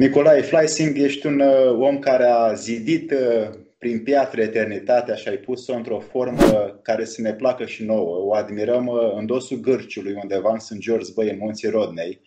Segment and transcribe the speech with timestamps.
[0.00, 5.36] Nicolae Fleising, ești un uh, om care a zidit uh, prin piatră eternitatea și ai
[5.36, 8.16] pus-o într-o formă care să ne placă și nouă.
[8.16, 10.78] O admirăm uh, în dosul Gârciului, undeva în St.
[10.78, 12.20] George Bay, în munții Rodney.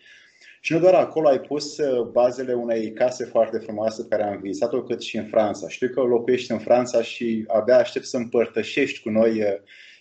[0.60, 1.76] Și nu doar acolo ai pus
[2.12, 5.68] bazele unei case foarte frumoase pe care am visat-o, cât și în Franța.
[5.68, 9.42] Știu că locuiești în Franța și abia aștept să împărtășești cu noi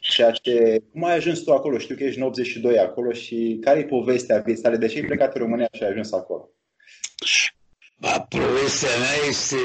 [0.02, 0.84] ceea ce...
[0.92, 1.78] Cum ai ajuns tu acolo?
[1.78, 4.78] Știu că ești în 82 acolo și care e povestea vieții tale?
[4.78, 6.50] De ce ai plecat în România și ai ajuns acolo?
[8.04, 9.58] Ba, povestea mea este,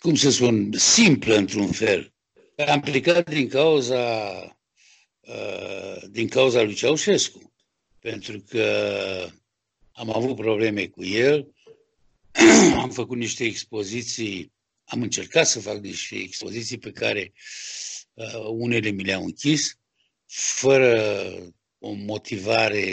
[0.00, 2.14] cum să spun, simplă într-un fel.
[2.66, 4.32] Am plecat din cauza,
[5.20, 7.52] uh, din cauza lui Ceaușescu,
[8.00, 8.86] pentru că
[9.92, 11.54] am avut probleme cu el,
[12.82, 14.52] am făcut niște expoziții,
[14.84, 17.32] am încercat să fac niște expoziții pe care
[18.14, 19.74] uh, unele mi le-au închis,
[20.26, 21.32] fără
[21.78, 22.84] o motivare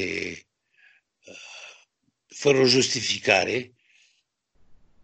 [2.35, 3.73] fără o justificare,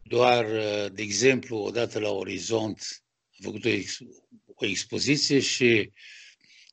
[0.03, 3.97] doar, uh, de exemplu, odată la Orizont am făcut o, ex,
[4.55, 5.91] o expoziție și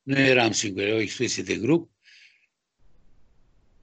[0.03, 1.91] nu eram singur, era o expoziție de grup,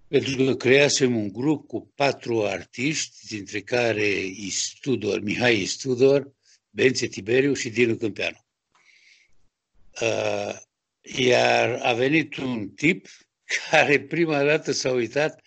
[0.09, 6.33] pentru că creasem un grup cu patru artiști, dintre care Istudor, Mihai Istudor,
[6.71, 8.47] Bențe Tiberiu și Dinu Câmpeanu.
[10.01, 10.57] Uh,
[11.03, 13.09] iar a venit un tip
[13.71, 15.41] care prima dată s-a uitat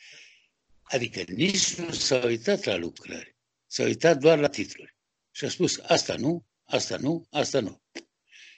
[0.91, 4.95] Adică nici nu s-a uitat la lucrări, s-a uitat doar la titluri.
[5.31, 7.81] Și a spus, asta nu, asta nu, asta nu.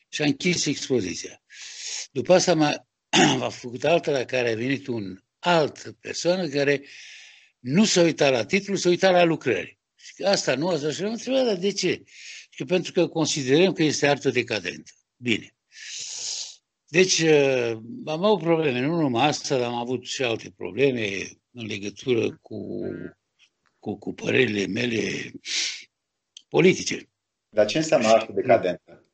[0.10, 1.44] Și a închis expoziția.
[2.12, 2.88] După asta m-a,
[3.46, 6.86] a făcut alta la care a venit un alt persoană care
[7.60, 9.80] nu s-a uitat la titlu, s-a uitat la lucrări.
[9.96, 12.04] Și asta nu, asta și am întrebat, dar de ce?
[12.50, 14.92] Și pentru că considerăm că este artă decadentă.
[15.16, 15.56] Bine.
[16.88, 21.66] Deci, uh, am avut probleme, nu numai asta, dar am avut și alte probleme, în
[21.66, 22.82] legătură cu,
[23.80, 25.32] cu, cu părerile mele
[26.50, 27.10] politice.
[27.50, 29.06] Dar ce înseamnă artă decadentă?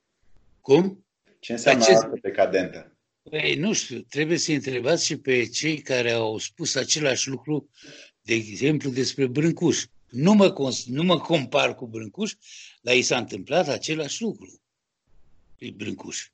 [0.61, 1.05] Cum?
[1.39, 1.95] Ce înseamnă ce...
[1.95, 2.97] artă decadentă?
[3.29, 7.69] Păi, nu știu, trebuie să întrebați și pe cei care au spus același lucru,
[8.21, 9.85] de exemplu, despre Brâncuș.
[10.09, 12.33] Nu mă, nu mă compar cu Brâncuș,
[12.81, 14.61] dar i s-a întâmplat același lucru.
[15.75, 16.27] Brâncuș.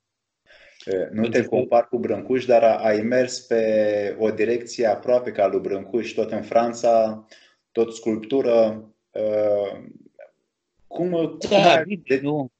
[1.10, 6.12] Nu te compar cu Brâncuș, dar ai mers pe o direcție aproape ca lui Brâncuș,
[6.12, 7.26] tot în Franța,
[7.72, 8.88] tot sculptură.
[10.86, 11.10] Cum,
[11.50, 12.50] da, cum de, nu.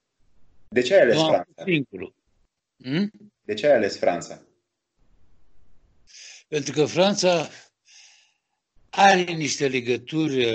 [0.69, 1.65] de ce ai ales nu Franța?
[2.83, 3.11] Hmm?
[3.45, 4.43] De ce ai ales Franța?
[6.49, 7.49] Pentru că Franța
[8.91, 10.47] are niște legături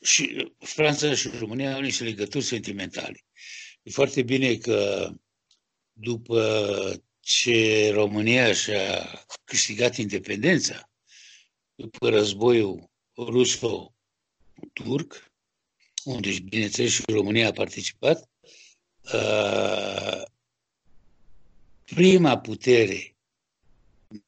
[0.00, 3.24] și Franța și România au niște legături sentimentale.
[3.82, 5.08] E foarte bine că
[5.92, 10.90] după ce România și-a câștigat independența,
[11.74, 13.92] după războiul ruso-turc,
[16.04, 18.30] unde, bineînțeles, și România a participat,
[19.14, 20.22] uh,
[21.84, 23.16] prima putere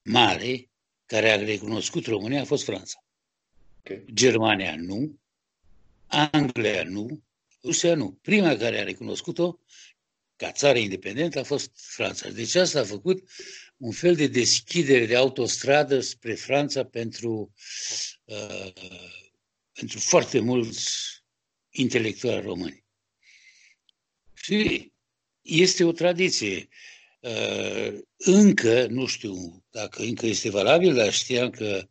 [0.03, 0.71] mare
[1.07, 3.05] care a recunoscut România a fost Franța.
[3.79, 4.05] Okay.
[4.13, 5.19] Germania nu,
[6.07, 7.23] Anglia nu,
[7.63, 8.19] Rusia nu.
[8.23, 9.59] Prima care a recunoscut-o
[10.37, 12.29] ca țară independentă a fost Franța.
[12.29, 13.31] Deci asta a făcut
[13.77, 17.53] un fel de deschidere de autostradă spre Franța pentru,
[18.25, 18.73] uh,
[19.73, 20.91] pentru foarte mulți
[21.71, 22.85] intelectuali români.
[24.35, 24.93] Și
[25.43, 26.69] este o tradiție.
[27.21, 31.89] Uh, încă, nu știu dacă încă este valabil, dar știam că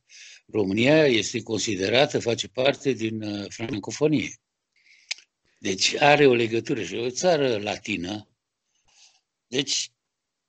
[0.51, 4.37] România este considerată, face parte din uh, francofonie.
[5.59, 8.32] Deci are o legătură și o țară latină,
[9.53, 9.91] deci,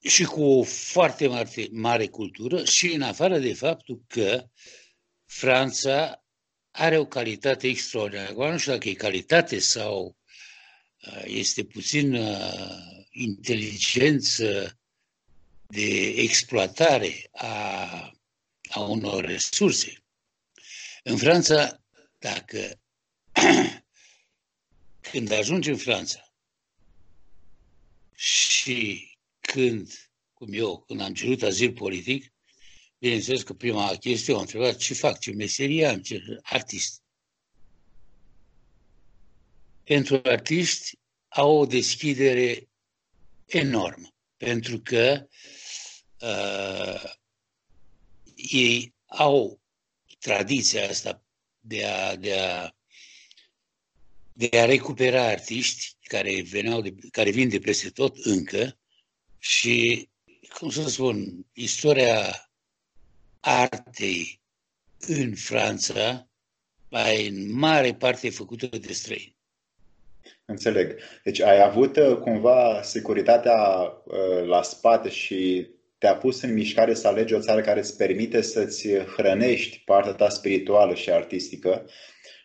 [0.00, 4.48] și cu o foarte mare, mare cultură și în afară de faptul că
[5.24, 6.24] Franța
[6.70, 8.32] are o calitate extraordinară.
[8.50, 10.16] Nu știu dacă e calitate sau
[11.06, 14.78] uh, este puțin uh, inteligență
[15.66, 18.12] de exploatare a,
[18.70, 20.04] a unor resurse.
[21.02, 21.82] În Franța,
[22.18, 22.80] dacă
[25.10, 26.23] când ajungi în Franța
[28.14, 29.08] și
[29.40, 32.32] când, cum eu, când am cerut azil politic,
[32.98, 37.02] bineînțeles că prima chestie am întrebat ce fac, ce meserie am, ce artist.
[39.84, 42.68] Pentru artiști au o deschidere
[43.46, 45.26] enormă, pentru că
[46.20, 47.12] uh,
[48.34, 49.60] ei au
[50.18, 51.24] tradiția asta
[51.60, 52.74] de a, de a,
[54.36, 58.78] de a recupera artiști care, veneau de, care vin de peste tot încă
[59.38, 60.08] și,
[60.58, 62.50] cum să spun, istoria
[63.40, 64.40] artei
[65.06, 66.28] în Franța
[66.88, 69.36] mai în mare parte făcută de străini.
[70.44, 70.98] Înțeleg.
[71.24, 73.56] Deci ai avut uh, cumva securitatea
[74.04, 78.42] uh, la spate și te-a pus în mișcare să alegi o țară care îți permite
[78.42, 81.86] să-ți hrănești partea ta spirituală și artistică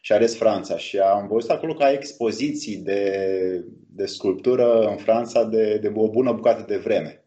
[0.01, 0.77] și ales Franța.
[0.77, 6.09] Și am văzut acolo că ai expoziții de, de sculptură în Franța de, de o
[6.09, 7.23] bună bucată de vreme.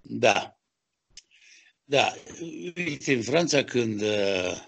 [0.00, 0.56] Da.
[1.84, 2.14] Da.
[2.76, 4.62] Uite, în Franța când uh,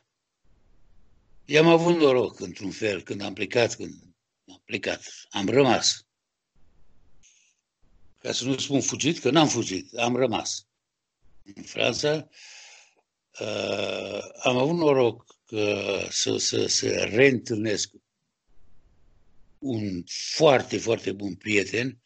[1.45, 3.93] i-am avut noroc într-un fel, când am plecat, când
[4.49, 5.01] am plecat,
[5.31, 6.07] am rămas.
[8.19, 10.67] Ca să nu spun fugit, că n-am fugit, am rămas.
[11.55, 12.29] În Franța
[13.41, 15.34] uh, am avut noroc că
[16.11, 17.91] să, să, să reîntâlnesc
[19.58, 20.02] un
[20.35, 22.00] foarte, foarte bun prieten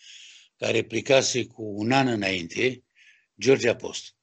[0.56, 2.85] care plecase cu un an înainte,
[3.40, 4.14] George Apost.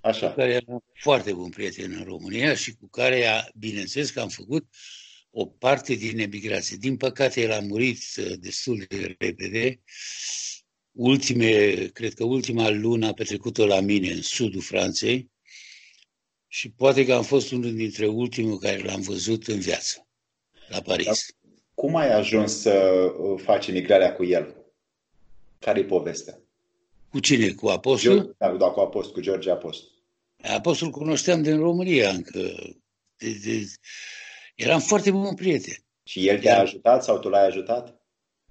[0.00, 0.28] Așa.
[0.28, 4.66] Cu care era foarte bun prieten în România și cu care, bineînțeles, că am făcut
[5.30, 6.76] o parte din emigrație.
[6.76, 9.80] Din păcate, el a murit uh, destul de repede.
[10.92, 15.30] Ultime, cred că ultima lună a petrecut-o la mine, în sudul Franței,
[16.52, 20.06] și poate că am fost unul dintre ultimul care l-am văzut în viață,
[20.68, 21.04] la Paris.
[21.04, 21.14] Dar
[21.74, 22.72] cum ai ajuns să
[23.18, 24.56] uh, faci emigrarea cu el?
[25.58, 26.38] Care-i povestea?
[27.08, 27.50] Cu cine?
[27.50, 28.34] Cu Apostol?
[28.38, 29.88] Da, da, cu Apostol, cu George Apostol.
[30.42, 32.40] Apostol cunoșteam din România încă.
[33.16, 33.66] De, de,
[34.54, 35.76] eram foarte bun prieten.
[36.02, 38.02] Și el te-a ajutat sau tu l-ai ajutat?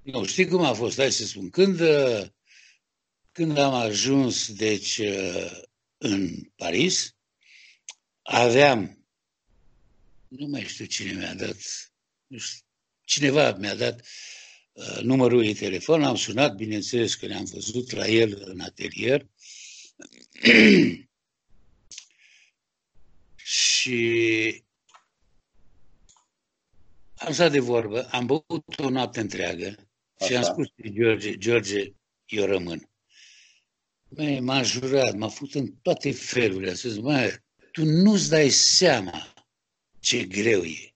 [0.01, 0.97] Nu, știi cum a fost?
[0.97, 1.49] Hai să spun.
[1.49, 2.21] Când, uh,
[3.31, 5.51] când am ajuns, deci, uh,
[5.97, 7.15] în Paris,
[8.31, 9.05] aveam,
[10.27, 11.57] nu mai știu cine mi-a dat,
[12.27, 12.65] nu știu,
[13.05, 14.05] cineva mi-a dat
[14.71, 19.27] uh, numărul de telefon, am sunat, bineînțeles că ne-am văzut la el în atelier
[23.35, 24.63] și
[27.15, 29.89] am stat de vorbă, am băut o noapte întreagă
[30.19, 30.29] Așa.
[30.29, 31.93] și am spus lui George, George,
[32.25, 32.89] eu rămân.
[34.07, 36.71] Băi, m-a jurat, m-a făcut în toate felurile.
[36.71, 37.39] A spus, mă,
[37.71, 39.33] tu nu-ți dai seama
[39.99, 40.93] ce greu e.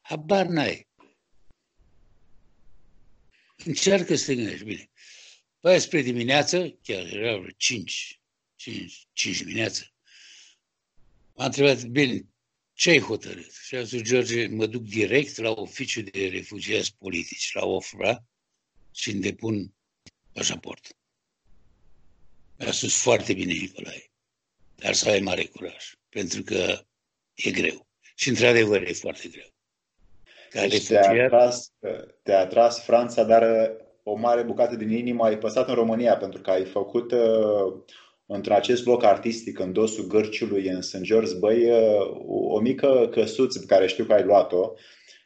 [0.00, 0.88] Habar n-ai.
[3.64, 4.64] Încearcă să te gândești.
[4.64, 4.90] Bine.
[5.60, 8.20] Păi spre dimineață, chiar era vreo 5,
[8.56, 9.92] 5, 5 dimineață,
[11.34, 12.28] m-a întrebat, bine,
[12.72, 13.52] ce ai hotărât?
[13.52, 18.26] Și a zis, George, mă duc direct la oficiul de refugiați politici, la OFRA,
[18.92, 19.74] și îmi depun
[20.32, 20.96] pașaport.
[22.58, 24.12] Mi-a spus foarte bine, Nicolae,
[24.76, 26.78] dar să ai mare curaj pentru că
[27.34, 27.86] e greu.
[28.14, 30.68] Și într-adevăr e foarte greu.
[30.68, 31.72] deci te-a, atras,
[32.22, 36.40] te-a atras Franța, dar uh, o mare bucată din inimă ai păsat în România, pentru
[36.40, 37.82] că ai făcut uh,
[38.26, 41.00] într acest bloc artistic, în dosul Gărciului, în St.
[41.00, 44.72] George Băi, uh, o mică căsuță pe care știu că ai luat-o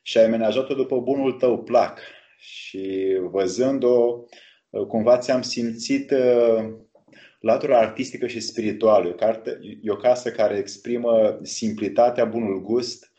[0.03, 2.01] și ai amenajat-o după bunul tău plac.
[2.39, 4.25] Și văzând-o,
[4.89, 6.13] cumva ți-am simțit
[7.39, 9.07] latura artistică și spirituală.
[9.07, 13.13] E o, carte, e o casă care exprimă simplitatea, bunul gust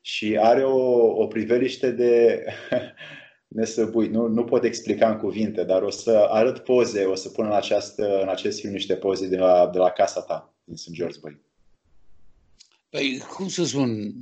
[0.00, 2.44] și are o, o priveliște de
[3.56, 4.08] nesăbui.
[4.08, 7.52] Nu, nu pot explica în cuvinte, dar o să arăt poze, o să pun în,
[7.52, 10.90] această, în acest film niște poze de la, de la casa ta din St.
[10.90, 11.44] George Bay.
[12.88, 14.12] Păi, cum să spun,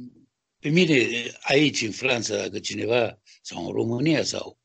[0.58, 0.96] pe mine
[1.40, 4.58] aici în Franța, dacă cineva, sau în România, sau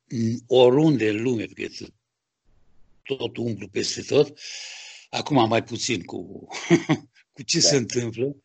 [0.47, 1.91] oriunde în lume, pentru că
[3.15, 4.39] tot umplu peste tot,
[5.09, 6.47] Acum mai puțin cu,
[7.33, 7.67] cu ce da.
[7.67, 8.35] se întâmplă.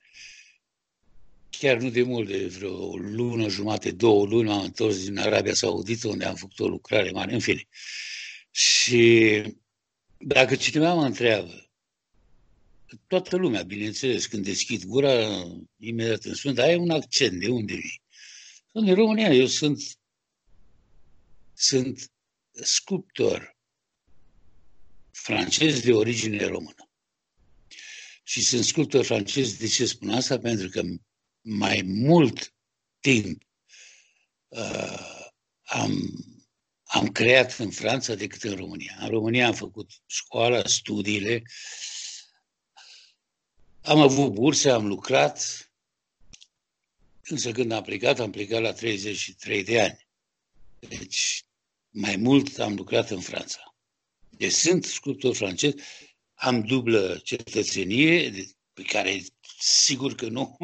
[1.50, 6.08] Chiar nu de mult, de vreo lună, jumate, două luni, m-am întors din Arabia Saudită,
[6.08, 7.68] unde am făcut o lucrare mare, în fine.
[8.50, 9.42] Și
[10.18, 11.70] dacă cineva mă întreabă,
[13.06, 15.44] toată lumea, bineînțeles, când deschid gura,
[15.76, 18.02] imediat îmi spun, dar ai un accent, de unde vii?
[18.72, 19.82] În România, eu sunt,
[21.54, 22.12] sunt
[22.50, 23.53] sculptor,
[25.14, 26.90] francez de origine română.
[28.22, 29.56] Și sunt sculptor francez.
[29.56, 30.38] De ce spun asta?
[30.38, 30.82] Pentru că
[31.40, 32.54] mai mult
[33.00, 33.42] timp
[34.48, 35.30] uh,
[35.62, 35.92] am,
[36.84, 38.96] am creat în Franța decât în România.
[39.00, 41.42] În România am făcut școala, studiile,
[43.82, 45.70] am avut burse, am lucrat,
[47.22, 50.08] însă când am plecat, am plecat la 33 de ani.
[50.78, 51.44] Deci,
[51.90, 53.73] mai mult am lucrat în Franța.
[54.38, 55.72] Deci sunt sculptor francez,
[56.34, 58.32] am dublă cetățenie,
[58.72, 59.20] pe care
[59.58, 60.56] sigur că nu,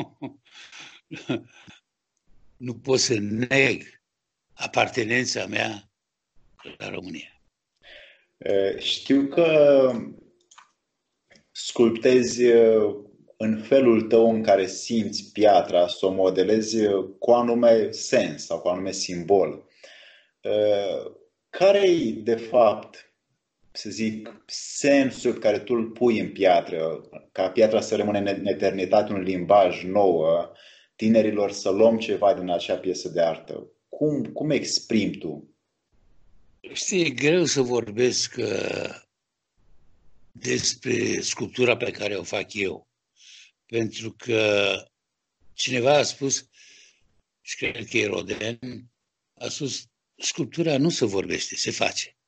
[2.66, 4.00] nu pot să neg
[4.52, 5.90] apartenența mea
[6.78, 7.42] la România.
[8.78, 9.90] Știu că
[11.50, 12.42] sculptezi
[13.36, 16.76] în felul tău în care simți piatra, să o modelezi
[17.18, 19.68] cu anume sens sau cu anume simbol.
[20.42, 21.12] Uh,
[21.50, 23.09] care e, de fapt,
[23.80, 27.00] să zic, sensul care tu îl pui în piatră,
[27.32, 30.25] ca piatra să rămână în eternitate un limbaj nou,
[30.96, 33.72] tinerilor să luăm ceva din acea piesă de artă?
[33.88, 35.54] Cum, cum exprimi tu?
[36.72, 39.00] Știi, e greu să vorbesc uh,
[40.32, 42.88] despre sculptura pe care o fac eu.
[43.66, 44.72] Pentru că
[45.52, 46.49] cineva a spus,
[47.40, 48.58] și cred că e Roden,
[49.34, 49.84] a spus,
[50.16, 52.19] sculptura nu se vorbește, se face.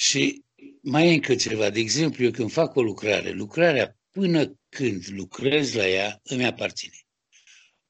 [0.00, 0.44] Și
[0.82, 1.70] mai e încă ceva.
[1.70, 7.06] De exemplu, eu când fac o lucrare, lucrarea până când lucrez la ea îmi aparține.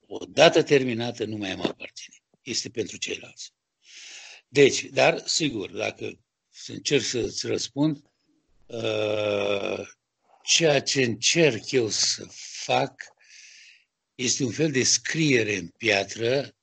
[0.06, 2.16] O dată terminată nu mai îmi aparține.
[2.42, 3.52] Este pentru ceilalți.
[4.48, 6.18] Deci, dar sigur, dacă
[6.50, 8.02] să încerc să-ți răspund,
[8.66, 9.88] uh,
[10.42, 12.26] ceea ce încerc eu să
[12.64, 13.02] fac
[14.14, 16.56] este un fel de scriere în piatră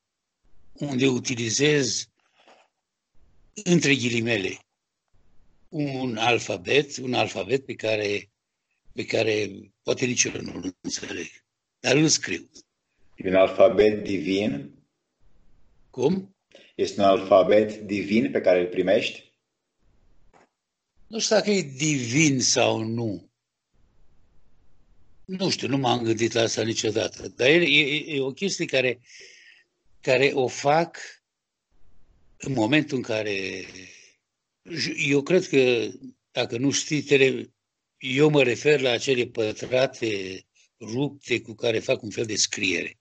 [0.73, 2.05] unde utilizez
[3.53, 4.59] între ghilimele
[5.77, 8.29] un alfabet, un alfabet pe care,
[8.93, 9.49] pe care
[9.83, 11.27] poate nici eu nu-l înțeleg,
[11.79, 12.49] dar îl scriu.
[13.15, 14.71] E un alfabet divin?
[15.89, 16.35] Cum?
[16.75, 19.33] Este un alfabet divin pe care îl primești?
[21.07, 23.29] Nu știu dacă e divin sau nu.
[25.25, 27.27] Nu știu, nu m-am gândit la asta niciodată.
[27.27, 28.99] Dar e, e, e o chestie care,
[30.01, 30.97] care o fac
[32.37, 33.65] în momentul în care...
[35.07, 35.87] Eu cred că,
[36.31, 37.53] dacă nu știi, tele,
[37.97, 40.41] eu mă refer la acele pătrate
[40.79, 42.97] rupte cu care fac un fel de scriere.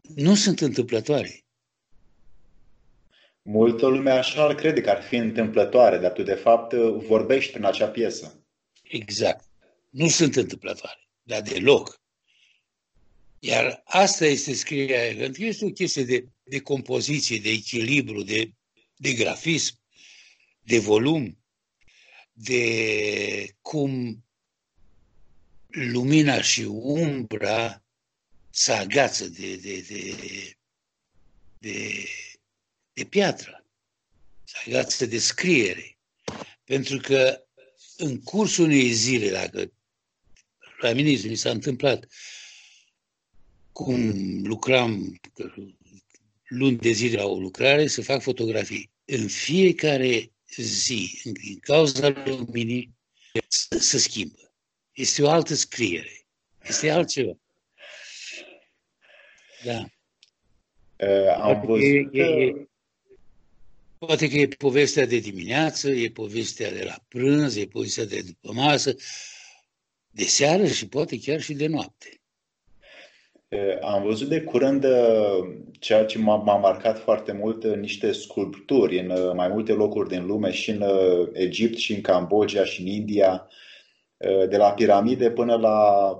[0.00, 1.44] Nu sunt întâmplătoare.
[3.42, 6.72] Multă lume așa ar crede că ar fi întâmplătoare, dar tu de fapt
[7.06, 8.46] vorbești în acea piesă.
[8.82, 9.44] Exact.
[9.90, 12.00] Nu sunt întâmplătoare, dar deloc.
[13.38, 15.36] Iar asta este scrierea elegant.
[15.36, 18.50] Este o chestie de, de compoziție, de echilibru, de,
[18.96, 19.74] de grafism,
[20.66, 21.38] de volum,
[22.32, 24.24] de cum
[25.68, 27.84] lumina și umbra
[28.50, 30.16] se agață de, de, de,
[31.58, 32.04] de,
[32.92, 33.66] de piatră,
[34.44, 35.98] se agață de scriere.
[36.64, 37.44] Pentru că
[37.96, 39.72] în cursul unei zile, dacă
[40.80, 42.06] la mine mi s-a întâmplat,
[43.72, 44.12] cum
[44.46, 45.20] lucram
[46.44, 48.90] luni de zile la o lucrare, să fac fotografii.
[49.04, 52.94] În fiecare zi, din cauza luminii,
[53.78, 54.52] se schimbă.
[54.92, 56.26] Este o altă scriere.
[56.62, 57.38] Este altceva.
[59.64, 59.84] Da.
[60.96, 62.68] Uh, am poate, văzut că e, e,
[63.98, 68.52] poate că e povestea de dimineață, e povestea de la prânz, e povestea de după
[68.52, 68.94] masă,
[70.10, 72.15] de seară și poate chiar și de noapte.
[73.80, 74.86] Am văzut de curând
[75.78, 80.70] ceea ce m-a, marcat foarte mult, niște sculpturi în mai multe locuri din lume, și
[80.70, 80.84] în
[81.32, 83.48] Egipt, și în Cambodgia, și în India,
[84.48, 86.10] de la piramide până la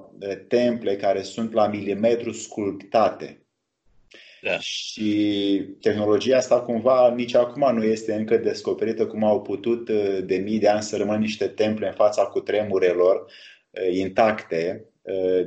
[0.48, 3.40] temple care sunt la milimetru sculptate.
[4.42, 4.58] Da.
[4.58, 9.90] Și tehnologia asta cumva nici acum nu este încă descoperită cum au putut
[10.24, 13.32] de mii de ani să rămână niște temple în fața cu tremurelor
[13.92, 14.84] intacte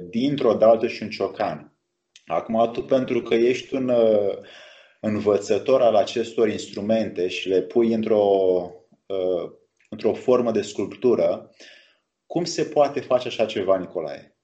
[0.09, 1.68] dintr-o dată și un ciocan.
[2.29, 4.37] Acum, tu pentru că ești un uh,
[4.99, 8.25] învățător al acestor instrumente și le pui într-o,
[9.05, 9.51] uh,
[9.89, 11.51] într-o formă de sculptură,
[12.25, 14.37] cum se poate face așa ceva, Nicolae?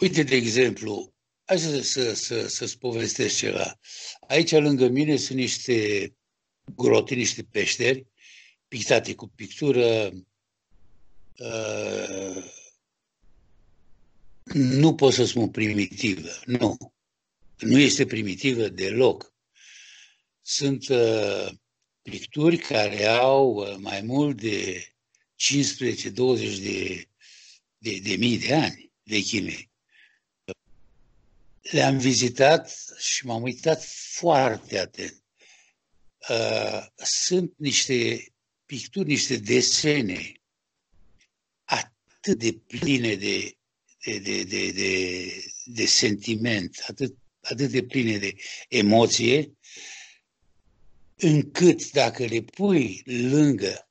[0.00, 1.12] Uite, de exemplu,
[1.44, 3.78] hai să, să, să, să-ți povestesc ceva.
[4.28, 6.08] Aici, lângă mine, sunt niște
[6.76, 8.06] grote, niște peșteri,
[8.68, 10.10] pictate cu pictură
[11.38, 12.58] uh,
[14.52, 16.92] nu pot să spun primitivă, nu.
[17.58, 19.34] Nu este primitivă deloc.
[20.42, 21.48] Sunt uh,
[22.02, 26.12] picturi care au uh, mai mult de 15-20
[26.62, 27.08] de,
[27.78, 29.70] de, de mii de ani vechime.
[31.60, 35.22] Le-am vizitat și m-am uitat foarte atent.
[36.28, 38.26] Uh, sunt niște
[38.66, 40.32] picturi, niște desene
[41.64, 43.54] atât de pline de
[44.04, 48.34] de, de, de, de, de sentiment, atât, atât de pline de
[48.68, 49.52] emoție,
[51.16, 53.88] încât dacă le pui lângă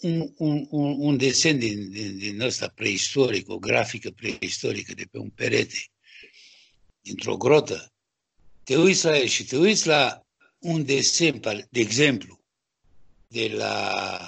[0.00, 5.18] un, un, un, un desen din, din, din ăsta preistoric, o grafică preistorică de pe
[5.18, 5.76] un perete,
[7.00, 7.92] dintr-o grotă,
[8.64, 10.26] te uiți la el și te uiți la
[10.58, 12.40] un desen, de exemplu,
[13.26, 14.18] de la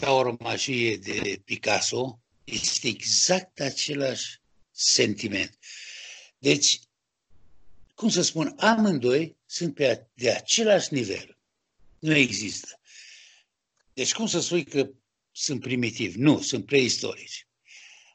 [0.00, 5.58] tauromașie de Picasso, este exact același sentiment.
[6.38, 6.80] Deci,
[7.94, 11.38] cum să spun, amândoi sunt pe de același nivel.
[11.98, 12.80] Nu există.
[13.92, 14.90] Deci cum să spui că
[15.32, 16.18] sunt primitivi?
[16.18, 17.46] Nu, sunt preistorici.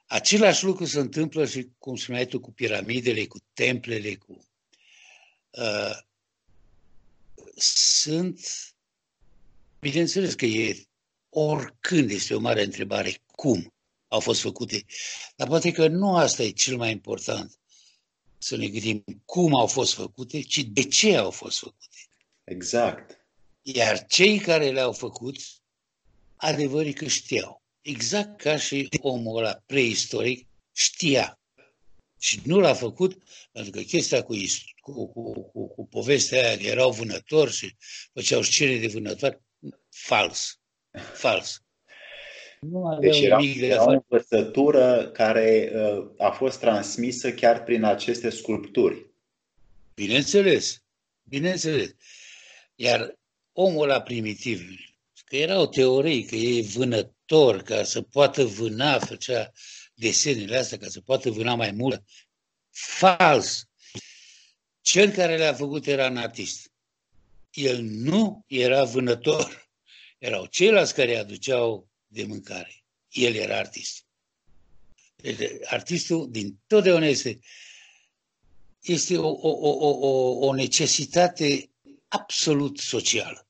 [0.05, 4.48] Același lucru se întâmplă și, cum spuneai tu, cu piramidele, cu templele, cu...
[5.50, 5.98] Uh,
[7.55, 8.39] sunt...
[9.79, 10.83] Bineînțeles că e
[11.29, 13.74] oricând este o mare întrebare cum
[14.10, 14.86] au fost făcute.
[15.36, 17.60] Dar poate că nu asta e cel mai important.
[18.38, 21.98] Să ne gândim cum au fost făcute, ci de ce au fost făcute.
[22.44, 23.18] Exact.
[23.62, 25.36] Iar cei care le-au făcut,
[26.36, 27.62] adevării că știau.
[27.82, 31.39] Exact ca și omul ăla preistoric știa.
[32.20, 34.36] Și nu l-a făcut pentru că chestia cu,
[34.82, 37.75] cu, cu, cu, cu povestea aia că erau vânători și
[38.13, 39.42] făceau scene de vânători,
[39.89, 40.60] fals.
[41.13, 41.63] Fals.
[42.60, 48.30] Nu deci era, de era o învățătură care uh, a fost transmisă chiar prin aceste
[48.30, 49.06] sculpturi.
[49.94, 50.84] Bineînțeles,
[51.24, 51.96] bineînțeles.
[52.75, 53.18] Iar
[53.51, 54.62] omul ăla primitiv,
[55.25, 59.51] că era o teorie că e vânător, ca să poată vâna, făcea
[59.94, 62.04] desenele astea, ca să poată vâna mai mult.
[62.70, 63.63] Fals!
[64.82, 66.72] Cel care le-a făcut era un artist.
[67.51, 69.70] El nu era vânător.
[70.18, 72.84] Erau ceilalți care aduceau de mâncare.
[73.12, 74.04] El era artist.
[75.16, 77.39] Deci, artistul din totdeauna este,
[78.82, 81.70] este o, o, o, o, o necesitate
[82.08, 83.48] absolut socială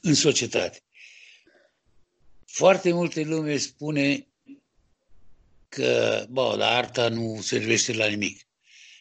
[0.00, 0.82] în societate.
[2.46, 4.26] Foarte multe lume spune
[5.68, 8.46] că, bă, la arta nu servește la nimic.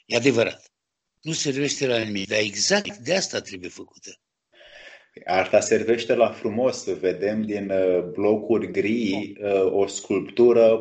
[0.06, 0.72] E adevărat.
[1.22, 4.20] Nu servește la nimic, dar exact de asta trebuie făcută.
[5.26, 7.00] Arta servește la frumos.
[7.00, 10.80] Vedem din uh, blocuri gri uh, o sculptură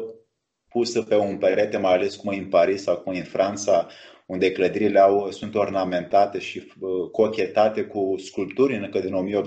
[0.68, 3.88] pusă pe un perete, mai ales cum e în Paris sau cum e în Franța,
[4.26, 9.42] unde clădirile au, sunt ornamentate și uh, cochetate cu sculpturi încă din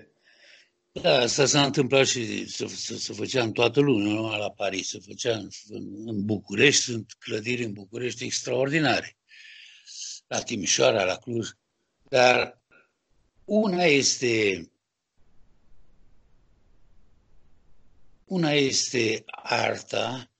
[0.00, 0.16] 1800-1900.
[1.02, 4.50] Da, asta s-a întâmplat și să, să, să făcea în toată lumea, nu numai la
[4.50, 5.48] Paris, să făcea în,
[6.06, 9.16] în București, sunt clădiri în București extraordinare.
[10.26, 11.48] La Timișoara, la Cluj.
[12.08, 12.60] Dar
[13.46, 14.70] una este
[18.24, 20.30] una este arta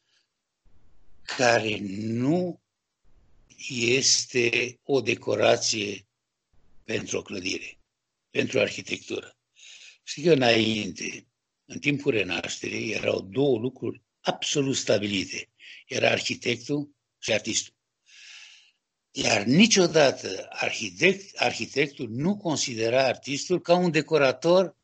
[1.22, 2.60] care nu
[3.68, 6.06] este o decorație
[6.84, 7.78] pentru o clădire,
[8.30, 9.36] pentru arhitectură.
[10.02, 11.26] Știi că înainte,
[11.64, 15.50] în timpul renașterii, erau două lucruri absolut stabilite.
[15.86, 17.75] Era arhitectul și artistul.
[19.18, 24.76] Iar niciodată arhitect, arhitectul nu considera artistul ca un decorator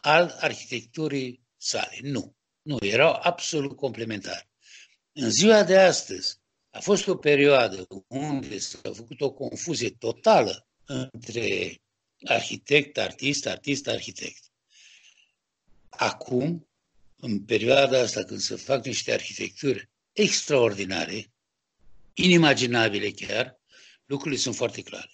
[0.00, 1.98] al arhitecturii sale.
[2.02, 2.34] Nu.
[2.62, 4.48] Nu, erau absolut complementari.
[5.12, 6.36] În ziua de astăzi
[6.70, 11.80] a fost o perioadă unde s-a făcut o confuzie totală între
[12.24, 14.42] arhitect, artist, artist, arhitect.
[15.88, 16.68] Acum,
[17.16, 21.32] în perioada asta, când se fac niște arhitecturi extraordinare,
[22.14, 23.62] inimaginabile chiar,
[24.06, 25.10] lucrurile sunt foarte clare.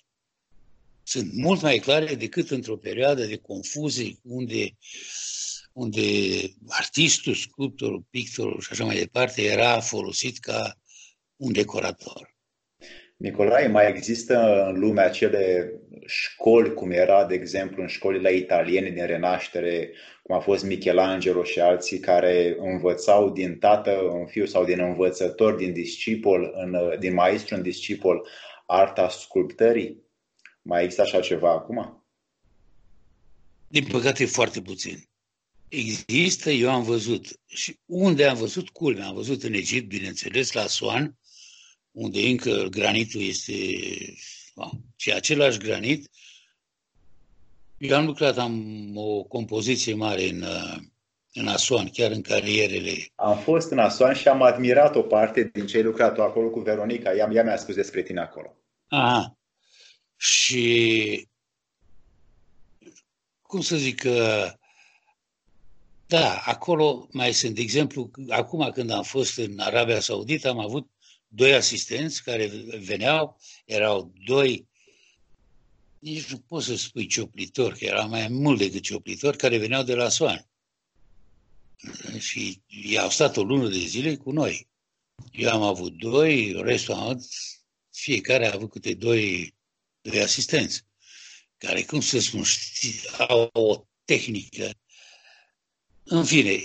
[1.02, 4.76] Sunt mult mai clare decât într-o perioadă de confuzie unde,
[5.72, 6.00] unde
[6.68, 10.74] artistul, sculptorul, pictorul și așa mai departe era folosit ca
[11.36, 12.34] un decorator.
[13.16, 15.72] Nicolae, mai există în lume acele
[16.06, 19.90] școli, cum era, de exemplu, în școlile italiene din Renaștere,
[20.22, 25.54] cum a fost Michelangelo și alții care învățau din tată în fiu sau din învățător,
[25.54, 28.28] din discipol, în, din maestru în discipol,
[28.70, 30.02] arta sculptării?
[30.62, 32.04] Mai există așa ceva acum?
[33.68, 35.08] Din păcate, foarte puțin.
[35.68, 37.26] Există, eu am văzut.
[37.46, 41.18] Și unde am văzut, culme, am văzut în Egipt, bineînțeles, la Soan,
[41.90, 43.54] unde încă granitul este
[44.96, 46.10] și același granit.
[47.78, 50.44] Eu am lucrat, am o compoziție mare în,
[51.32, 52.92] în Asuan, chiar în carierele.
[53.14, 56.60] Am fost în Asuan și am admirat o parte din ce ai lucrat acolo cu
[56.60, 57.14] Veronica.
[57.14, 58.59] Ea, ea mi-a spus despre tine acolo.
[58.90, 59.38] Aha.
[60.16, 61.28] Și
[63.42, 64.52] cum să zic că
[66.06, 67.54] da, acolo mai sunt.
[67.54, 70.90] De exemplu, acum când am fost în Arabia Saudită, am avut
[71.28, 72.46] doi asistenți care
[72.78, 74.68] veneau, erau doi,
[75.98, 79.94] nici nu pot să spui cioplitori, că era mai mult decât cioplitori, care veneau de
[79.94, 80.48] la Soan.
[82.18, 84.68] Și i-au stat o lună de zile cu noi.
[85.32, 87.24] Eu am avut doi, restul am avut,
[88.00, 89.54] fiecare a avut câte doi,
[90.00, 90.82] doi asistenți,
[91.56, 94.70] care, cum să spun, știi, au o tehnică
[96.04, 96.60] În fine,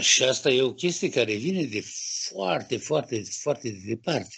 [0.00, 1.84] și asta e o chestie care vine de
[2.28, 4.36] foarte, foarte, foarte de departe.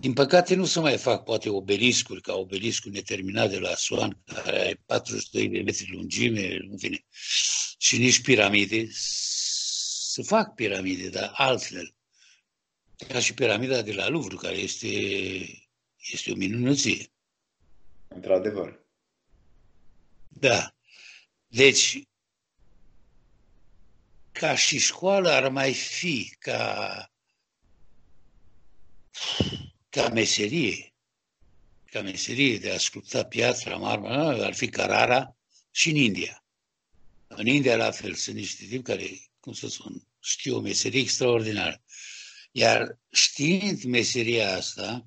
[0.00, 4.58] Din păcate nu se mai fac poate obeliscuri ca obeliscul neterminat de la Suan, care
[4.60, 7.04] are 42 de metri lungime, în fine,
[7.78, 8.86] și nici piramide.
[8.90, 11.95] Se fac piramide, dar altfel.
[12.96, 14.88] Ca și piramida de la Louvre, care este,
[15.96, 17.10] este o minunăție.
[18.08, 18.80] Într-adevăr.
[20.28, 20.74] Da.
[21.46, 22.02] Deci,
[24.32, 27.10] ca și școală ar mai fi ca,
[29.88, 30.94] ca meserie,
[31.84, 35.36] ca meserie de a sculpta piatra, marmură, ar fi Carara
[35.70, 36.44] și în India.
[37.26, 39.08] În India, la fel, sunt niște tipi care,
[39.40, 41.82] cum să spun, știu o meserie extraordinară.
[42.56, 45.06] Iar știind meseria asta,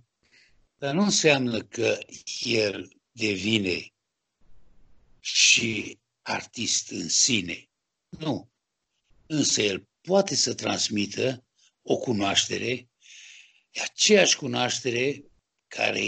[0.77, 1.99] dar nu înseamnă că
[2.43, 3.93] el devine
[5.19, 7.69] și artist în sine.
[8.09, 8.51] Nu.
[9.25, 11.45] Însă el poate să transmită
[11.81, 12.89] o cunoaștere,
[13.83, 15.23] aceeași cunoaștere
[15.67, 16.01] care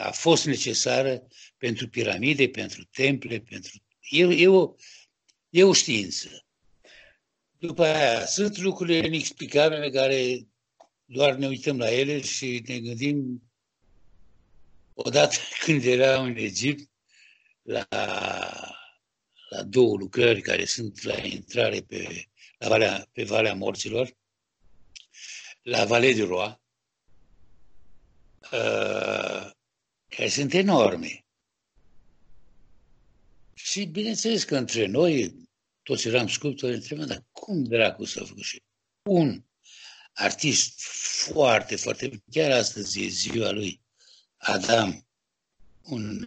[0.00, 1.26] a fost necesară
[1.56, 3.82] pentru piramide, pentru temple, pentru...
[4.10, 4.74] E, e, o,
[5.48, 6.46] e o știință.
[7.58, 10.46] După aia, sunt lucruri inexplicabile care
[11.12, 13.42] doar ne uităm la ele și ne gândim
[14.94, 16.90] odată când eram în Egipt
[17.62, 17.86] la,
[19.48, 22.24] la două lucrări care sunt la intrare pe,
[22.58, 24.16] la Valea, pe Valea Morților,
[25.62, 26.60] la Valea de Roa,
[28.52, 29.50] uh,
[30.08, 31.24] care sunt enorme.
[33.54, 35.34] Și bineînțeles că între noi,
[35.82, 38.62] toți eram sculptori, întrebam, dar cum dracu s-a făcut și
[39.02, 39.42] un
[40.12, 40.80] artist
[41.30, 43.80] foarte, foarte, chiar astăzi e ziua lui
[44.36, 45.06] Adam,
[45.82, 46.24] un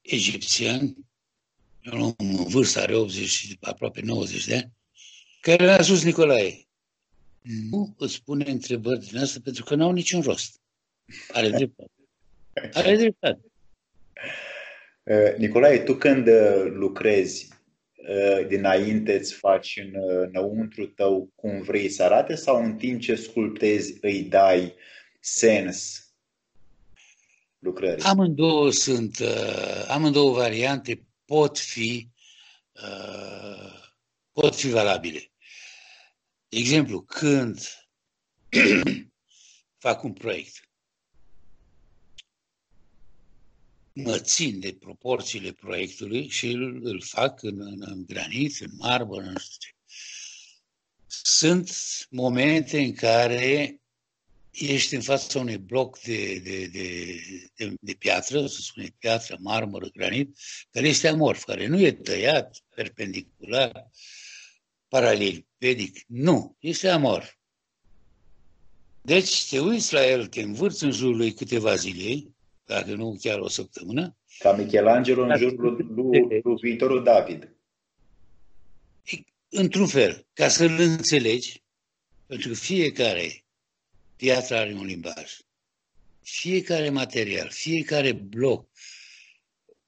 [0.00, 0.96] egipțian,
[1.92, 4.72] un om în vârstă, are 80, aproape 90 de ani,
[5.40, 6.66] care a spus Nicolae,
[7.70, 10.60] nu îți spune întrebări din asta pentru că n-au niciun rost.
[11.32, 11.90] Are dreptate.
[12.72, 13.40] Are dreptate.
[15.02, 17.56] Uh, Nicolae, tu când uh, lucrezi, uh,
[18.48, 23.98] dinainte îți faci în înăuntru tău cum vrei să arate sau în timp ce sculptezi
[24.00, 24.74] îi dai
[25.20, 26.06] sens
[27.58, 28.04] lucrării?
[28.04, 29.18] Amândouă sunt,
[29.88, 32.08] amândouă variante pot fi,
[34.32, 35.32] pot fi valabile.
[36.48, 37.58] De exemplu, când
[39.84, 40.61] fac un proiect,
[43.94, 49.20] mă țin de proporțiile proiectului și îl, îl fac în, în, în granit, în marbă,
[49.20, 49.68] nu știu ce.
[51.06, 51.70] Sunt
[52.10, 53.80] momente în care
[54.50, 57.16] ești în fața unui bloc de, de, de,
[57.56, 60.38] de, de piatră, să spune piatră, marmură, granit,
[60.70, 63.90] care este amorf, care nu e tăiat perpendicular,
[64.88, 66.04] paralel, vedic.
[66.06, 67.32] Nu, este amorf.
[69.02, 72.32] Deci te uiți la el, te învârți în jurul lui câteva zile,
[72.72, 74.16] dacă nu chiar o săptămână.
[74.38, 77.56] Ca Michelangelo în jurul lui, lui, lui viitorul David.
[79.48, 81.62] Într-un fel, ca să-l înțelegi,
[82.26, 83.44] pentru că fiecare
[84.16, 85.38] piatră are un limbaj.
[86.22, 88.68] Fiecare material, fiecare bloc,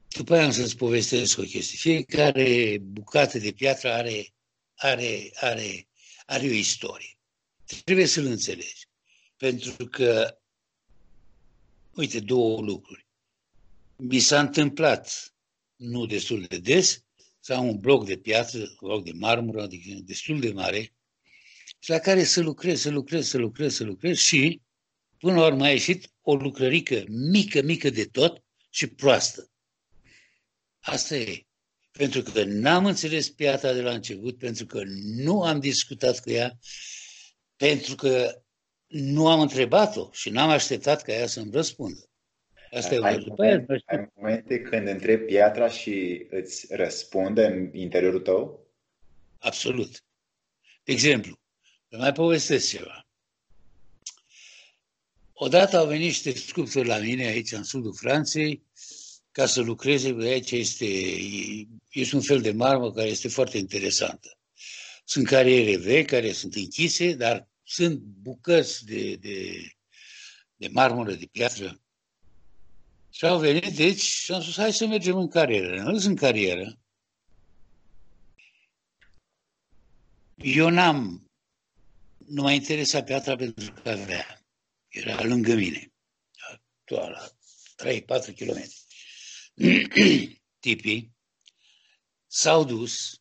[0.08, 4.26] după aia am să-ți povestesc o chestie, fiecare bucată de piatră are,
[4.74, 5.88] are, are,
[6.26, 7.16] are o istorie.
[7.84, 8.86] Trebuie să-l înțelegi.
[9.36, 10.38] Pentru că
[11.96, 13.06] Uite, două lucruri.
[13.96, 15.34] Mi s-a întâmplat,
[15.76, 17.04] nu destul de des,
[17.40, 20.92] să am un bloc de piatră, un bloc de marmură, adică destul de mare,
[21.78, 24.60] și la care să lucrez, să lucrez, să lucrez, să lucrez și
[25.18, 29.50] până la urmă a ieșit o lucrărică mică, mică de tot și proastă.
[30.80, 31.46] Asta e.
[31.90, 34.82] Pentru că n-am înțeles piatra de la început, pentru că
[35.16, 36.58] nu am discutat cu ea,
[37.56, 38.43] pentru că
[38.96, 42.08] nu am întrebat-o și n-am așteptat ca ea să-mi răspundă.
[42.70, 47.70] Asta ai, e după momente, aia, ai momente când întrebi piatra și îți răspunde în
[47.72, 48.66] interiorul tău?
[49.38, 50.04] Absolut.
[50.84, 51.38] De exemplu,
[51.88, 53.06] vă mai povestesc ceva.
[55.32, 58.62] Odată au venit niște sculptori la mine aici în sudul Franței
[59.30, 60.86] ca să lucreze, aici este,
[61.90, 64.38] este un fel de marmă care este foarte interesantă.
[65.04, 69.68] Sunt cariere vechi care sunt închise, dar sunt bucăți de, de,
[70.56, 71.80] de marmură, de piatră.
[73.10, 75.82] Și au venit, deci, și am spus, hai să mergem în carieră.
[75.82, 76.78] Nu sunt în carieră.
[80.34, 81.30] Eu n-am,
[82.26, 84.42] nu m-a interesat piatra pentru că avea.
[84.88, 85.92] Era lângă mine.
[86.84, 87.28] Doar la
[87.92, 88.64] 3-4 km.
[90.60, 91.12] Tipii
[92.26, 93.18] s-au dus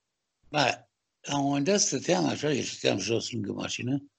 [0.49, 0.89] Ba,
[1.21, 4.12] la un moment dat stăteam așa, și stăteam jos lângă mașină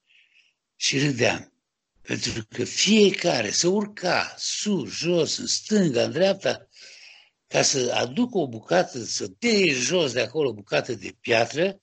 [0.75, 1.53] și râdeam.
[2.01, 6.67] Pentru că fiecare să urca sus, jos, în stânga, în dreapta,
[7.47, 11.79] ca să aducă o bucată, să dea jos de acolo o bucată de piatră,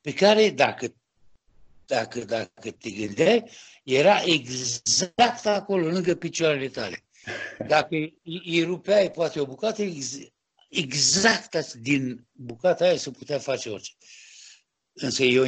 [0.00, 0.94] pe care, dacă,
[1.86, 3.50] dacă, dacă te gândeai,
[3.84, 7.04] era exact acolo, lângă picioarele tale.
[7.66, 9.82] Dacă îi rupeai poate o bucată,
[10.68, 13.92] exact din bucata aia se putea face orice.
[14.92, 15.42] Însă eu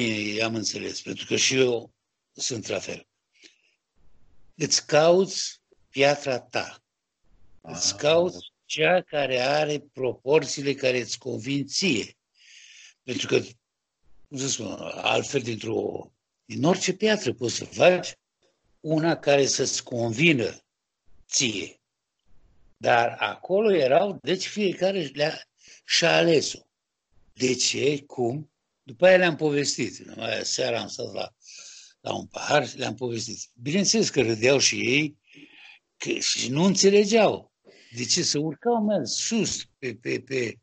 [0.44, 1.92] am înțeles, pentru că și eu
[2.32, 3.06] sunt la fel.
[4.54, 6.82] Îți cauți piatra ta.
[7.60, 12.16] Îți cauți cea care are proporțiile care îți convin ție.
[13.02, 13.40] Pentru că,
[14.28, 16.12] cum să spun, altfel dintr-o,
[16.44, 18.12] din orice piatră poți să faci
[18.80, 20.64] una care să-ți convină
[21.28, 21.80] ție.
[22.76, 25.42] Dar acolo erau, deci fiecare le-a,
[25.84, 26.58] și-a ales-o.
[27.32, 28.02] De ce?
[28.06, 28.52] Cum?
[28.82, 30.04] După aia le-am povestit.
[30.42, 31.34] Seara am stat la,
[32.00, 33.38] la un pahar și le-am povestit.
[33.62, 35.18] Bineînțeles că râdeau și ei
[35.96, 37.52] că, și nu înțelegeau.
[37.96, 40.54] De ce să urcau mai sus pe, pe, pe,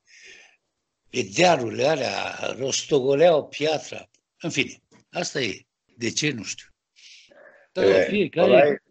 [1.09, 4.09] pe dealurile alea, rostogoleau piatra.
[4.41, 4.73] În fine,
[5.09, 5.65] asta e.
[5.97, 6.31] De ce?
[6.31, 6.67] Nu știu.
[7.71, 8.83] Dar fiecare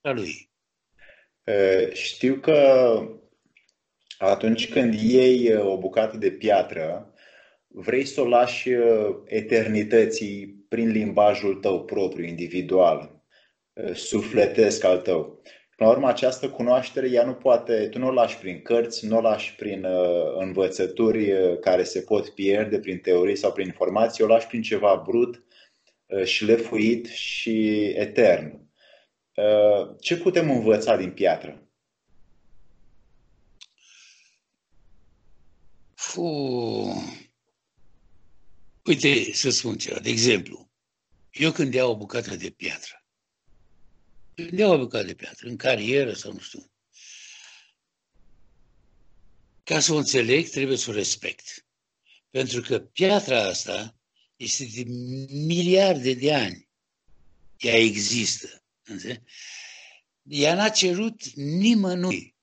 [0.00, 0.50] e lui.
[1.92, 2.58] Știu că
[4.18, 7.07] atunci când iei o bucată de piatră,
[7.80, 8.70] vrei să o lași
[9.24, 13.22] eternității prin limbajul tău propriu, individual,
[13.94, 15.42] sufletesc al tău.
[15.78, 19.16] Până la urmă, această cunoaștere, ea nu poate, tu nu o lași prin cărți, nu
[19.16, 24.26] o lași prin uh, învățături care se pot pierde, prin teorii sau prin informații, o
[24.26, 25.44] lași prin ceva brut,
[26.06, 28.60] uh, șlefuit și etern.
[29.34, 31.62] Uh, ce putem învăța din piatră?
[35.94, 36.22] Fu...
[38.88, 40.00] Uite, să spun ceva.
[40.00, 40.70] De exemplu,
[41.30, 43.04] eu când iau o bucată de piatră,
[44.34, 46.70] când iau o bucată de piatră, în carieră sau nu știu,
[49.64, 51.66] ca să o înțeleg, trebuie să o respect.
[52.30, 53.96] Pentru că piatra asta
[54.36, 54.82] este de
[55.30, 56.68] miliarde de ani.
[57.58, 58.64] Ea există.
[58.82, 59.22] Înțeleg?
[60.22, 62.36] Ea n-a cerut nimănui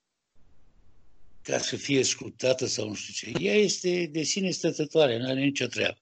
[1.41, 3.43] ca să fie scrutată sau nu știu ce.
[3.43, 5.99] Ea este de sine stătătoare, nu are nicio treabă.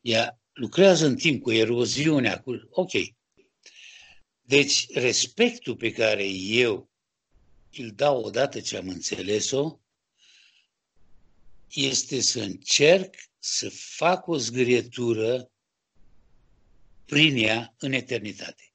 [0.00, 2.68] Ea lucrează în timp cu eroziunea, cu...
[2.70, 2.90] ok.
[4.40, 6.90] Deci, respectul pe care eu
[7.72, 9.78] îl dau odată ce am înțeles-o,
[11.72, 15.50] este să încerc să fac o zgârietură
[17.04, 18.72] prin ea în eternitate.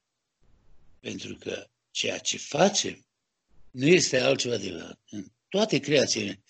[1.00, 3.06] Pentru că ceea ce facem
[3.70, 6.42] nu este altceva de în toate creațiile,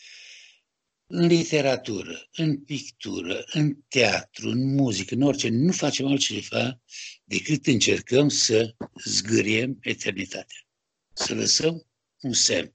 [1.07, 6.81] în literatură, în pictură, în teatru, în muzică, în orice, nu facem altceva
[7.25, 10.67] decât încercăm să zgâriem eternitatea.
[11.13, 11.87] Să lăsăm
[12.21, 12.75] un semn.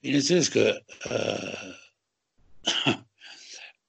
[0.00, 1.80] Bineînțeles că uh,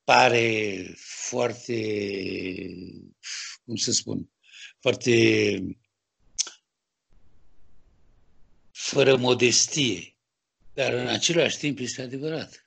[0.04, 1.76] pare foarte,
[3.66, 4.30] cum să spun,
[4.80, 5.78] foarte
[8.72, 10.18] fără modestie,
[10.74, 12.63] dar în același timp este adevărat.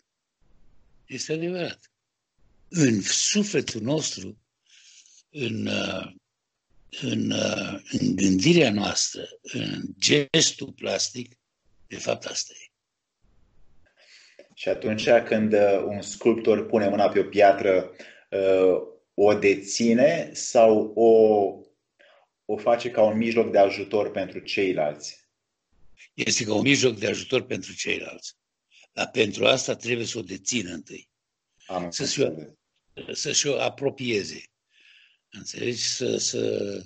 [1.06, 1.90] Este adevărat.
[2.68, 4.38] În sufletul nostru,
[5.30, 5.68] în,
[7.00, 7.32] în,
[7.90, 11.38] în gândirea noastră, în gestul plastic,
[11.86, 12.70] de fapt asta e.
[14.54, 15.52] Și atunci când
[15.84, 17.90] un sculptor pune mâna pe o piatră,
[19.14, 21.10] o deține sau o,
[22.44, 25.26] o face ca un mijloc de ajutor pentru ceilalți?
[26.16, 28.36] este ca un mijloc de ajutor pentru ceilalți.
[28.96, 31.08] Dar pentru asta trebuie să o dețină întâi.
[31.66, 32.28] Am să și-o,
[33.12, 34.42] să și-o apropieze.
[35.30, 35.82] Înțelegi?
[35.82, 36.82] Să, să...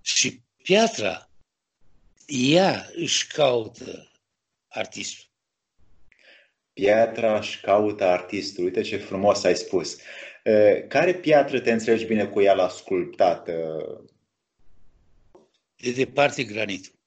[0.00, 1.30] Și piatra,
[2.26, 4.10] ea își caută
[4.68, 5.30] artistul.
[6.72, 8.64] Piatra își caută artistul.
[8.64, 9.98] Uite ce frumos ai spus.
[10.88, 13.44] Care piatră te înțelegi bine cu ea la sculptat?
[15.76, 17.00] De departe granitul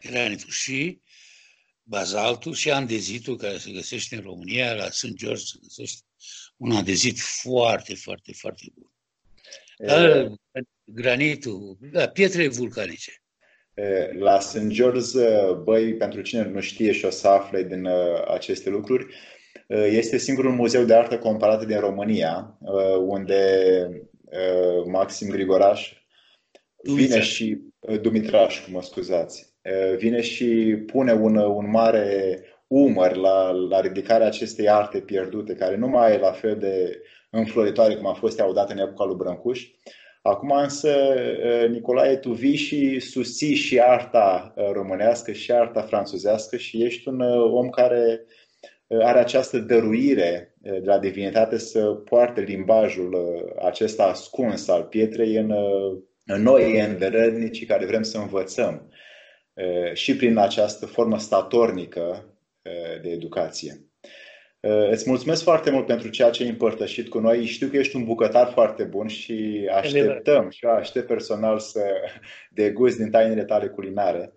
[0.00, 1.00] granitul și
[1.82, 5.14] bazaltul și andezitul care se găsește în România, la St.
[5.14, 6.00] George se găsește
[6.56, 8.92] un andezit foarte, foarte, foarte bun.
[9.86, 10.32] Dar,
[10.84, 13.12] granitul, da, pietre vulcanice.
[14.18, 14.66] La St.
[14.66, 15.02] George,
[15.62, 17.86] băi, pentru cine nu știe și o să afle din
[18.28, 19.14] aceste lucruri,
[19.68, 22.58] este singurul muzeu de artă comparată din România,
[23.00, 24.04] unde
[24.86, 25.92] Maxim Grigoraș
[26.82, 27.58] vine și
[28.00, 29.49] Dumitraș, mă scuzați,
[29.96, 35.88] vine și pune un, un mare umăr la, la ridicarea acestei arte pierdute, care nu
[35.88, 39.66] mai e la fel de înfloritoare cum a fost ea odată în epoca lui Brâncuș.
[40.22, 41.14] Acum însă,
[41.70, 47.20] Nicolae, tu vii și susții și arta românească și arta franțuzească și ești un
[47.52, 48.24] om care
[48.98, 53.16] are această dăruire de la divinitate să poarte limbajul
[53.62, 55.54] acesta ascuns al pietrei în,
[56.26, 58.90] în noi înverădnici care vrem să învățăm
[59.92, 62.34] și prin această formă statornică
[63.02, 63.84] de educație.
[64.90, 67.44] Îți mulțumesc foarte mult pentru ceea ce ai împărtășit cu noi.
[67.44, 71.82] Știu că ești un bucătar foarte bun și așteptăm și eu aștept personal să
[72.50, 74.32] degust din tainele tale culinare.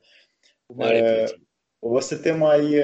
[1.80, 2.82] O să te mai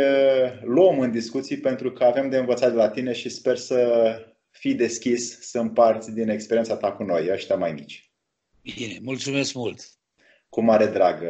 [0.61, 4.11] luăm în discuții pentru că avem de învățat de la tine și sper să
[4.49, 8.11] fii deschis să împarți din experiența ta cu noi, ăștia mai mici.
[8.61, 9.79] Bine, mulțumesc mult!
[10.49, 11.23] Cu mare drag,